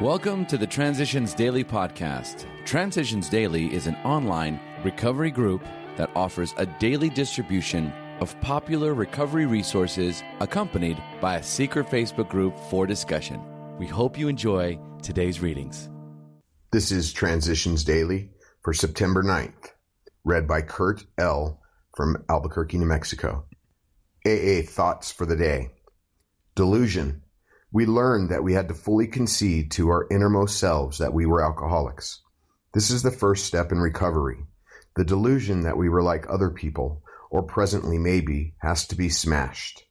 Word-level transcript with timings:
Welcome 0.00 0.44
to 0.46 0.58
the 0.58 0.66
Transitions 0.66 1.34
Daily 1.34 1.62
podcast. 1.62 2.46
Transitions 2.64 3.28
Daily 3.28 3.72
is 3.72 3.86
an 3.86 3.94
online 4.04 4.58
recovery 4.82 5.30
group 5.30 5.64
that 5.96 6.10
offers 6.16 6.52
a 6.56 6.66
daily 6.66 7.08
distribution 7.08 7.92
of 8.18 8.38
popular 8.40 8.92
recovery 8.92 9.46
resources 9.46 10.24
accompanied 10.40 11.00
by 11.20 11.36
a 11.36 11.42
secret 11.44 11.86
Facebook 11.86 12.28
group 12.28 12.58
for 12.70 12.88
discussion. 12.88 13.40
We 13.78 13.86
hope 13.86 14.18
you 14.18 14.26
enjoy 14.26 14.80
today's 15.00 15.40
readings. 15.40 15.88
This 16.72 16.90
is 16.90 17.12
Transitions 17.12 17.84
Daily 17.84 18.30
for 18.62 18.74
September 18.74 19.22
9th, 19.22 19.70
read 20.24 20.48
by 20.48 20.62
Kurt 20.62 21.04
L. 21.18 21.60
from 21.96 22.16
Albuquerque, 22.28 22.78
New 22.78 22.86
Mexico. 22.86 23.44
AA 24.26 24.62
Thoughts 24.66 25.12
for 25.12 25.24
the 25.24 25.36
Day 25.36 25.68
Delusion 26.56 27.22
we 27.74 27.86
learned 27.86 28.30
that 28.30 28.44
we 28.44 28.52
had 28.52 28.68
to 28.68 28.74
fully 28.74 29.08
concede 29.08 29.72
to 29.72 29.88
our 29.88 30.06
innermost 30.08 30.60
selves 30.60 30.98
that 30.98 31.12
we 31.12 31.26
were 31.26 31.44
alcoholics. 31.44 32.20
This 32.72 32.88
is 32.88 33.02
the 33.02 33.10
first 33.10 33.46
step 33.46 33.72
in 33.72 33.80
recovery. 33.80 34.38
The 34.94 35.04
delusion 35.04 35.62
that 35.62 35.76
we 35.76 35.88
were 35.88 36.02
like 36.02 36.24
other 36.28 36.50
people, 36.50 37.02
or 37.32 37.42
presently 37.42 37.98
maybe, 37.98 38.54
has 38.58 38.86
to 38.86 38.94
be 38.94 39.08
smashed. 39.08 39.82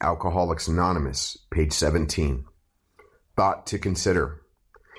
Alcoholics 0.00 0.66
Anonymous, 0.66 1.38
page 1.48 1.72
17. 1.72 2.44
Thought 3.36 3.68
to 3.68 3.78
consider. 3.78 4.42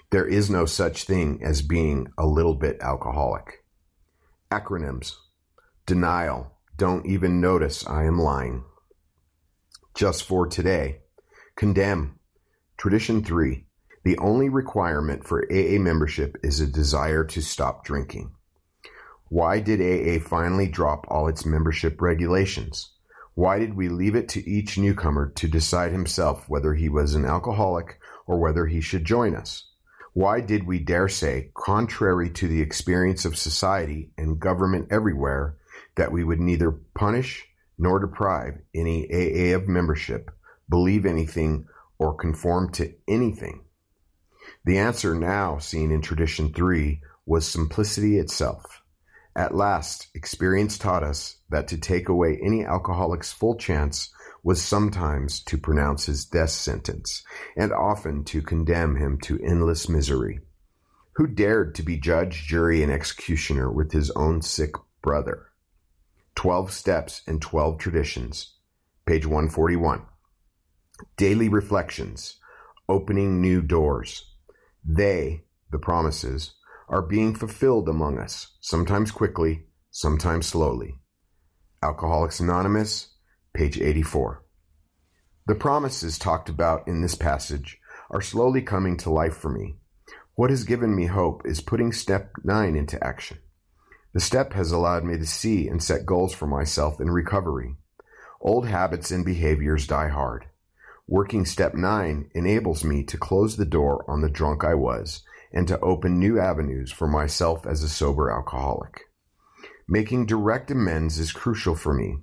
There 0.10 0.26
is 0.26 0.50
no 0.50 0.66
such 0.66 1.04
thing 1.04 1.42
as 1.44 1.62
being 1.62 2.08
a 2.18 2.26
little 2.26 2.56
bit 2.56 2.78
alcoholic. 2.80 3.66
Acronyms. 4.50 5.12
Denial. 5.86 6.54
Don't 6.78 7.06
even 7.06 7.42
notice 7.42 7.86
I 7.86 8.06
am 8.06 8.18
lying. 8.18 8.64
Just 9.94 10.24
for 10.24 10.48
today. 10.48 11.03
Condemn. 11.56 12.18
Tradition 12.78 13.24
3. 13.24 13.68
The 14.04 14.18
only 14.18 14.50
requirement 14.50 15.24
for 15.24 15.46
AA 15.52 15.78
membership 15.78 16.36
is 16.42 16.60
a 16.60 16.66
desire 16.66 17.24
to 17.26 17.42
stop 17.42 17.86
drinking. 17.86 18.32
Why 19.30 19.60
did 19.60 19.80
AA 19.80 20.20
finally 20.20 20.68
drop 20.68 21.06
all 21.10 21.28
its 21.28 21.46
membership 21.46 22.02
regulations? 22.02 22.94
Why 23.36 23.60
did 23.60 23.76
we 23.76 23.88
leave 23.88 24.16
it 24.16 24.30
to 24.30 24.50
each 24.50 24.80
newcomer 24.80 25.32
to 25.36 25.48
decide 25.48 25.92
himself 25.92 26.50
whether 26.50 26.74
he 26.74 26.90
was 26.90 27.14
an 27.14 27.24
alcoholic 27.24 28.00
or 28.26 28.40
whether 28.40 28.66
he 28.66 28.82
should 28.82 29.06
join 29.06 29.36
us? 29.36 29.70
Why 30.14 30.42
did 30.42 30.66
we 30.66 30.80
dare 30.80 31.08
say, 31.08 31.52
contrary 31.54 32.32
to 32.32 32.48
the 32.48 32.62
experience 32.62 33.26
of 33.26 33.38
society 33.38 34.10
and 34.18 34.40
government 34.40 34.88
everywhere, 34.90 35.58
that 35.98 36.12
we 36.12 36.24
would 36.24 36.40
neither 36.40 36.72
punish 36.72 37.48
nor 37.78 38.00
deprive 38.00 38.58
any 38.74 39.08
AA 39.12 39.56
of 39.56 39.68
membership 39.68 40.32
believe 40.74 41.06
anything, 41.06 41.68
or 42.00 42.16
conform 42.16 42.72
to 42.72 42.92
anything? 43.08 43.62
The 44.66 44.80
answer 44.80 45.14
now 45.14 45.60
seen 45.60 45.92
in 45.92 46.02
tradition 46.02 46.52
three 46.52 47.00
was 47.28 47.48
simplicity 47.48 48.18
itself. 48.18 48.82
At 49.36 49.54
last, 49.54 50.08
experience 50.16 50.80
taught 50.80 51.04
us 51.04 51.38
that 51.52 51.68
to 51.68 51.78
take 51.78 52.10
away 52.10 52.40
any 52.42 52.66
alcoholic's 52.66 53.32
full 53.32 53.56
chance 53.56 54.12
was 54.42 54.64
sometimes 54.64 55.44
to 55.44 55.60
pronounce 55.60 56.08
his 56.08 56.26
death 56.26 56.50
sentence, 56.50 57.22
and 57.56 57.72
often 57.72 58.24
to 58.24 58.42
condemn 58.42 58.96
him 58.96 59.20
to 59.26 59.40
endless 59.44 59.88
misery. 59.88 60.40
Who 61.18 61.28
dared 61.28 61.76
to 61.76 61.84
be 61.84 61.98
judge, 61.98 62.48
jury, 62.48 62.82
and 62.82 62.92
executioner 62.92 63.72
with 63.72 63.92
his 63.92 64.10
own 64.16 64.42
sick 64.42 64.72
brother? 65.04 65.50
Twelve 66.34 66.72
Steps 66.72 67.22
and 67.28 67.40
Twelve 67.40 67.78
Traditions, 67.78 68.56
page 69.06 69.28
141. 69.28 70.08
Daily 71.18 71.50
reflections, 71.50 72.40
opening 72.90 73.42
new 73.42 73.62
doors. 73.62 74.32
They, 74.86 75.46
the 75.72 75.80
promises, 75.80 76.56
are 76.90 77.02
being 77.02 77.36
fulfilled 77.36 77.88
among 77.88 78.20
us, 78.20 78.56
sometimes 78.62 79.12
quickly, 79.12 79.66
sometimes 79.92 80.46
slowly. 80.48 81.00
Alcoholics 81.82 82.40
Anonymous, 82.40 83.16
page 83.54 83.80
84. 83.80 84.44
The 85.48 85.56
promises 85.56 86.18
talked 86.18 86.50
about 86.50 86.88
in 86.88 87.02
this 87.02 87.16
passage 87.16 87.80
are 88.10 88.22
slowly 88.22 88.62
coming 88.62 88.98
to 88.98 89.10
life 89.10 89.36
for 89.36 89.50
me. 89.50 89.76
What 90.36 90.50
has 90.50 90.64
given 90.64 90.96
me 90.96 91.06
hope 91.06 91.44
is 91.46 91.62
putting 91.62 91.92
step 91.92 92.32
9 92.44 92.76
into 92.76 93.04
action. 93.04 93.40
The 94.14 94.20
step 94.20 94.54
has 94.54 94.72
allowed 94.72 95.04
me 95.04 95.18
to 95.18 95.26
see 95.26 95.68
and 95.68 95.82
set 95.82 96.06
goals 96.06 96.34
for 96.34 96.48
myself 96.48 97.02
in 97.02 97.10
recovery. 97.10 97.76
Old 98.40 98.68
habits 98.68 99.12
and 99.12 99.26
behaviors 99.26 99.88
die 99.88 100.10
hard. 100.10 100.46
Working 101.08 101.46
step 101.46 101.74
nine 101.74 102.30
enables 102.34 102.86
me 102.86 103.04
to 103.04 103.18
close 103.18 103.58
the 103.58 103.66
door 103.66 104.10
on 104.10 104.22
the 104.22 104.30
drunk 104.30 104.64
I 104.64 104.74
was 104.74 105.22
and 105.52 105.68
to 105.68 105.80
open 105.82 106.18
new 106.18 106.40
avenues 106.40 106.94
for 106.94 107.08
myself 107.08 107.68
as 107.68 107.84
a 107.84 107.90
sober 107.90 108.32
alcoholic. 108.32 109.02
Making 109.86 110.26
direct 110.26 110.72
amends 110.72 111.20
is 111.20 111.34
crucial 111.34 111.76
for 111.76 111.94
me. 111.94 112.20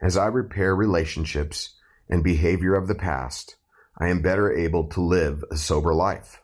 As 0.00 0.16
I 0.16 0.26
repair 0.26 0.74
relationships 0.74 1.74
and 2.08 2.24
behavior 2.24 2.74
of 2.74 2.88
the 2.88 2.94
past, 2.94 3.56
I 3.98 4.08
am 4.08 4.22
better 4.22 4.50
able 4.50 4.88
to 4.88 5.02
live 5.02 5.44
a 5.50 5.58
sober 5.58 5.92
life. 5.92 6.40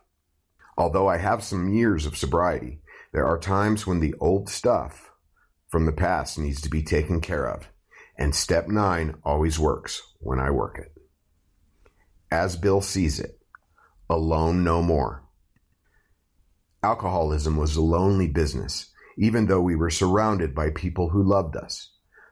Although 0.77 1.07
I 1.07 1.17
have 1.17 1.43
some 1.43 1.73
years 1.73 2.05
of 2.05 2.15
sobriety, 2.15 2.81
there 3.13 3.25
are 3.25 3.39
times 3.39 3.87
when 3.87 3.99
the 3.99 4.13
old 4.19 4.47
stuff 4.47 5.11
from 5.67 5.87
the 5.87 5.91
past 5.91 6.37
needs 6.37 6.61
to 6.61 6.69
be 6.69 6.83
taken 6.83 7.19
care 7.19 7.49
of, 7.49 7.67
and 8.15 8.35
step 8.35 8.67
nine 8.67 9.15
always 9.23 9.57
works 9.57 10.03
when 10.19 10.39
I 10.39 10.51
work 10.51 10.77
it 10.77 10.98
as 12.31 12.55
Bill 12.55 12.81
sees 12.81 13.19
it, 13.19 13.39
alone 14.09 14.63
no 14.63 14.81
more. 14.81 15.23
Alcoholism 16.81 17.57
was 17.57 17.75
a 17.75 17.81
lonely 17.81 18.27
business, 18.27 18.91
even 19.17 19.47
though 19.47 19.61
we 19.61 19.75
were 19.75 19.89
surrounded 19.89 20.55
by 20.55 20.69
people 20.69 21.09
who 21.09 21.21
loved 21.21 21.55
us. 21.57 21.91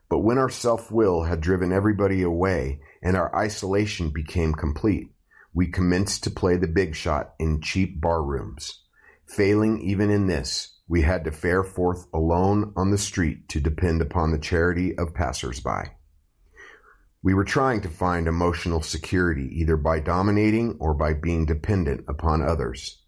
But 0.10 0.20
when 0.20 0.38
our 0.38 0.50
self 0.50 0.90
will 0.90 1.24
had 1.24 1.42
driven 1.42 1.74
everybody 1.74 2.22
away 2.22 2.80
and 3.02 3.18
our 3.18 3.36
isolation 3.36 4.10
became 4.12 4.54
complete, 4.54 5.12
we 5.54 5.68
commenced 5.68 6.24
to 6.24 6.32
play 6.32 6.56
the 6.56 6.68
big 6.68 6.96
shot 6.96 7.34
in 7.40 7.62
cheap 7.62 8.00
bar 8.00 8.24
rooms. 8.24 8.84
Failing 9.28 9.82
even 9.82 10.10
in 10.10 10.28
this, 10.28 10.80
we 10.88 11.02
had 11.02 11.26
to 11.26 11.32
fare 11.32 11.64
forth 11.64 12.08
alone 12.14 12.72
on 12.78 12.92
the 12.92 12.98
street 12.98 13.50
to 13.50 13.60
depend 13.60 14.02
upon 14.02 14.32
the 14.32 14.40
charity 14.40 14.98
of 14.98 15.14
passers-by. 15.14 15.92
We 17.24 17.34
were 17.34 17.44
trying 17.44 17.82
to 17.82 17.90
find 17.90 18.28
emotional 18.28 18.82
security 18.82 19.50
either 19.60 19.76
by 19.76 20.00
dominating 20.00 20.78
or 20.80 20.94
by 20.94 21.14
being 21.14 21.46
dependent 21.46 22.06
upon 22.08 22.42
others. 22.42 23.04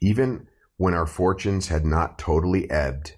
Even 0.00 0.48
when 0.78 0.94
our 0.94 1.06
fortunes 1.06 1.68
had 1.68 1.84
not 1.84 2.18
totally 2.18 2.70
ebbed, 2.70 3.16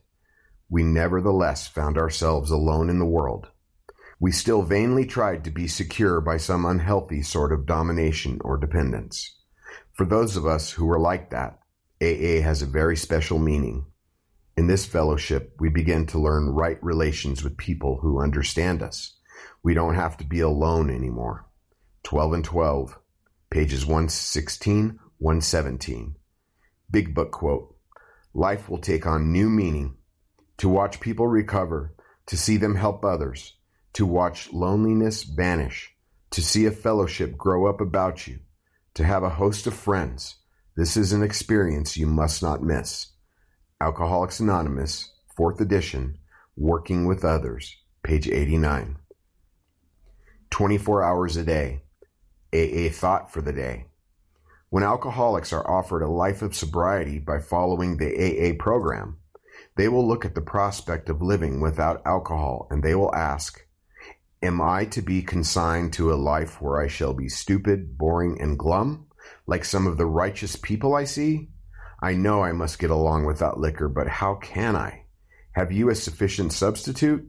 we 0.69 0.83
nevertheless 0.83 1.69
found 1.69 1.97
ourselves 1.97 2.51
alone 2.51 2.91
in 2.91 2.99
the 2.99 3.07
world. 3.07 3.49
We 4.19 4.33
still 4.33 4.63
vainly 4.63 5.07
tried 5.07 5.45
to 5.45 5.51
be 5.51 5.69
secure 5.69 6.21
by 6.21 6.39
some 6.39 6.65
unhealthy 6.65 7.23
sort 7.23 7.53
of 7.53 7.67
domination 7.67 8.39
or 8.43 8.57
dependence. 8.57 9.39
For 9.93 10.05
those 10.05 10.37
of 10.37 10.47
us 10.47 10.73
who 10.73 10.87
were 10.87 10.99
like 10.99 11.31
that, 11.31 11.59
AA 12.03 12.43
has 12.43 12.61
a 12.61 12.67
very 12.67 12.97
special 12.97 13.39
meaning. 13.39 13.87
In 14.57 14.67
this 14.67 14.85
fellowship, 14.85 15.55
we 15.61 15.69
begin 15.69 16.07
to 16.07 16.19
learn 16.19 16.49
right 16.49 16.83
relations 16.83 17.45
with 17.45 17.57
people 17.57 17.99
who 18.03 18.21
understand 18.21 18.83
us 18.83 19.17
we 19.63 19.75
don't 19.75 19.95
have 19.95 20.17
to 20.19 20.25
be 20.25 20.41
alone 20.41 20.91
anymore. 20.91 21.47
12 22.05 22.33
and 22.35 22.45
12, 22.45 22.99
pages 23.51 23.87
116, 23.87 24.99
117. 25.19 26.17
Big 26.91 27.15
Book 27.15 27.33
quote 27.33 27.75
Life 28.35 28.69
will 28.69 28.79
take 28.79 29.07
on 29.07 29.33
new 29.33 29.49
meaning. 29.49 29.97
To 30.59 30.69
watch 30.69 31.01
people 31.01 31.27
recover, 31.27 31.95
to 32.27 32.37
see 32.37 32.57
them 32.57 32.77
help 32.77 33.05
others, 33.05 33.55
to 33.95 34.07
watch 34.07 34.53
loneliness 34.53 35.25
vanish, 35.25 35.95
to 36.31 36.43
see 36.43 36.67
a 36.67 36.71
fellowship 36.71 37.37
grow 37.37 37.67
up 37.67 37.81
about 37.81 38.27
you, 38.27 38.41
to 38.95 39.05
have 39.05 39.23
a 39.23 39.31
host 39.31 39.67
of 39.67 39.75
friends. 39.75 40.37
This 40.77 40.97
is 40.97 41.13
an 41.13 41.23
experience 41.23 41.97
you 41.97 42.07
must 42.07 42.43
not 42.43 42.63
miss. 42.63 43.13
Alcoholics 43.81 44.41
Anonymous, 44.41 45.13
4th 45.39 45.61
edition, 45.61 46.19
Working 46.57 47.07
with 47.07 47.25
Others, 47.25 47.77
page 48.03 48.29
89. 48.29 48.97
24 50.55 51.03
hours 51.03 51.37
a 51.37 51.43
day. 51.43 51.83
AA 52.53 52.89
thought 52.89 53.33
for 53.33 53.43
the 53.43 53.53
day. 53.53 53.87
When 54.71 54.85
alcoholics 54.85 55.53
are 55.53 55.69
offered 55.69 56.01
a 56.01 56.09
life 56.09 56.43
of 56.43 56.55
sobriety 56.55 57.19
by 57.19 57.41
following 57.41 57.97
the 57.97 58.15
AA 58.15 58.55
program, 58.57 59.17
they 59.77 59.89
will 59.89 60.07
look 60.07 60.25
at 60.25 60.37
the 60.37 60.41
prospect 60.41 61.09
of 61.09 61.21
living 61.21 61.61
without 61.61 62.03
alcohol 62.07 62.69
and 62.71 62.85
they 62.85 62.95
will 62.95 63.13
ask, 63.17 63.67
Am 64.45 64.61
I 64.61 64.85
to 64.85 65.03
be 65.03 65.23
consigned 65.23 65.93
to 65.95 66.13
a 66.13 66.15
life 66.15 66.63
where 66.63 66.81
I 66.81 66.87
shall 66.87 67.15
be 67.15 67.29
stupid, 67.29 67.99
boring, 67.99 68.41
and 68.41 68.57
glum, 68.57 69.09
like 69.49 69.65
some 69.65 69.89
of 69.89 69.97
the 69.97 70.07
righteous 70.07 70.55
people 70.55 70.95
I 70.95 71.03
see? 71.03 71.49
I 72.01 72.15
know 72.15 72.45
I 72.45 72.53
must 72.53 72.79
get 72.79 72.91
along 72.91 73.27
without 73.27 73.59
liquor, 73.59 73.89
but 73.89 74.07
how 74.07 74.37
can 74.37 74.77
I? 74.77 75.07
Have 75.57 75.73
you 75.73 75.91
a 75.91 75.97
sufficient 75.97 76.53
substitute? 76.53 77.29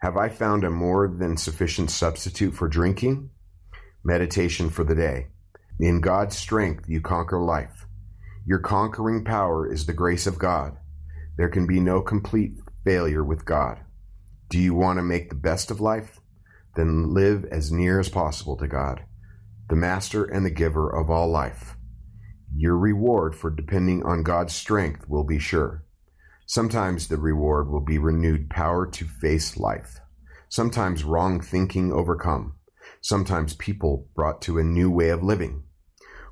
Have 0.00 0.16
I 0.16 0.30
found 0.30 0.64
a 0.64 0.70
more 0.70 1.08
than 1.08 1.36
sufficient 1.36 1.90
substitute 1.90 2.54
for 2.54 2.68
drinking? 2.68 3.28
Meditation 4.02 4.70
for 4.70 4.82
the 4.82 4.94
day. 4.94 5.26
In 5.78 6.00
God's 6.00 6.38
strength 6.38 6.88
you 6.88 7.02
conquer 7.02 7.38
life. 7.38 7.86
Your 8.46 8.60
conquering 8.60 9.24
power 9.24 9.70
is 9.70 9.84
the 9.84 9.92
grace 9.92 10.26
of 10.26 10.38
God. 10.38 10.78
There 11.36 11.50
can 11.50 11.66
be 11.66 11.80
no 11.80 12.00
complete 12.00 12.52
failure 12.82 13.22
with 13.22 13.44
God. 13.44 13.80
Do 14.48 14.58
you 14.58 14.74
want 14.74 14.98
to 14.98 15.02
make 15.02 15.28
the 15.28 15.34
best 15.34 15.70
of 15.70 15.82
life? 15.82 16.18
Then 16.76 17.12
live 17.12 17.44
as 17.44 17.70
near 17.70 18.00
as 18.00 18.08
possible 18.08 18.56
to 18.56 18.68
God, 18.68 19.02
the 19.68 19.76
Master 19.76 20.24
and 20.24 20.46
the 20.46 20.50
Giver 20.50 20.88
of 20.88 21.10
all 21.10 21.28
life. 21.28 21.76
Your 22.56 22.78
reward 22.78 23.36
for 23.36 23.50
depending 23.50 24.02
on 24.04 24.22
God's 24.22 24.54
strength 24.54 25.06
will 25.08 25.24
be 25.24 25.38
sure. 25.38 25.84
Sometimes 26.50 27.06
the 27.06 27.16
reward 27.16 27.68
will 27.68 27.78
be 27.78 27.96
renewed 27.96 28.50
power 28.50 28.84
to 28.84 29.04
face 29.04 29.56
life. 29.56 30.00
Sometimes 30.48 31.04
wrong 31.04 31.40
thinking 31.40 31.92
overcome. 31.92 32.54
Sometimes 33.00 33.54
people 33.54 34.08
brought 34.16 34.42
to 34.42 34.58
a 34.58 34.64
new 34.64 34.90
way 34.90 35.10
of 35.10 35.22
living. 35.22 35.62